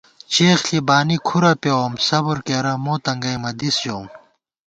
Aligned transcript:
چېخ 0.31 0.59
ݪی 0.65 0.79
بانی 0.87 1.17
کھُرہ 1.27 1.53
پېووم 1.61 1.93
صبر 2.07 2.37
کېرہ 2.47 2.73
مو 2.83 2.93
تنگئ 3.05 3.35
مہ 3.41 3.51
دِس 3.59 3.75
ژَوُم 3.83 4.07